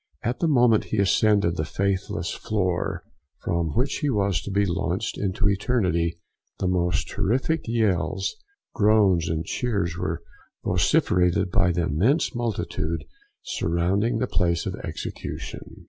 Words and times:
At 0.23 0.39
the 0.39 0.47
moment 0.47 0.85
he 0.85 0.97
ascended 0.97 1.57
the 1.57 1.63
faithless 1.63 2.31
floor, 2.31 3.03
from 3.43 3.75
which 3.75 3.97
he 3.99 4.09
was 4.09 4.41
to 4.41 4.49
be 4.49 4.65
launched 4.65 5.15
into 5.19 5.47
eternity, 5.47 6.19
the 6.57 6.67
most 6.67 7.07
terrific 7.07 7.61
yells, 7.67 8.35
groans, 8.73 9.29
and 9.29 9.45
cheers 9.45 9.99
were 9.99 10.23
vociferated 10.63 11.51
by 11.51 11.71
the 11.71 11.83
immense 11.83 12.33
multitude 12.33 13.03
surrounding 13.43 14.17
the 14.17 14.25
place 14.25 14.65
of 14.65 14.73
execution. 14.83 15.69